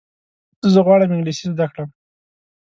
[0.71, 1.89] زه غواړم انګلیسي زده کړم.